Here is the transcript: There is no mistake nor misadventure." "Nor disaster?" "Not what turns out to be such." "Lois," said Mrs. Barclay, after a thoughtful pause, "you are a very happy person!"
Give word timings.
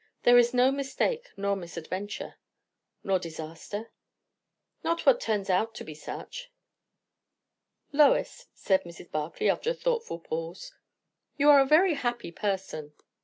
There 0.23 0.39
is 0.39 0.51
no 0.51 0.71
mistake 0.71 1.29
nor 1.37 1.55
misadventure." 1.55 2.33
"Nor 3.03 3.19
disaster?" 3.19 3.91
"Not 4.83 5.05
what 5.05 5.21
turns 5.21 5.47
out 5.47 5.75
to 5.75 5.83
be 5.83 5.93
such." 5.93 6.51
"Lois," 7.93 8.47
said 8.55 8.83
Mrs. 8.83 9.11
Barclay, 9.11 9.47
after 9.47 9.69
a 9.69 9.73
thoughtful 9.75 10.17
pause, 10.17 10.73
"you 11.37 11.51
are 11.51 11.59
a 11.59 11.67
very 11.67 11.93
happy 11.93 12.31
person!" 12.31 12.93